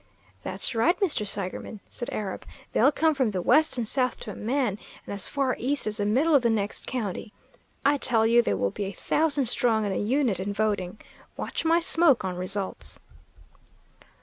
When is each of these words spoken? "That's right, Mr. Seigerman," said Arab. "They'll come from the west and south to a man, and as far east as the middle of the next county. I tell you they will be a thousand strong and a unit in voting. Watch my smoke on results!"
"That's 0.41 0.73
right, 0.73 0.99
Mr. 0.99 1.27
Seigerman," 1.27 1.79
said 1.87 2.09
Arab. 2.11 2.43
"They'll 2.73 2.91
come 2.91 3.13
from 3.13 3.29
the 3.29 3.41
west 3.43 3.77
and 3.77 3.87
south 3.87 4.19
to 4.21 4.31
a 4.31 4.35
man, 4.35 4.79
and 5.05 5.13
as 5.13 5.29
far 5.29 5.55
east 5.59 5.85
as 5.85 5.97
the 5.97 6.07
middle 6.07 6.33
of 6.33 6.41
the 6.41 6.49
next 6.49 6.87
county. 6.87 7.33
I 7.85 7.99
tell 7.99 8.25
you 8.25 8.41
they 8.41 8.55
will 8.55 8.71
be 8.71 8.85
a 8.85 8.93
thousand 8.93 9.45
strong 9.45 9.85
and 9.85 9.93
a 9.93 9.99
unit 9.99 10.39
in 10.39 10.53
voting. 10.55 10.97
Watch 11.37 11.65
my 11.65 11.79
smoke 11.79 12.25
on 12.25 12.35
results!" 12.35 12.99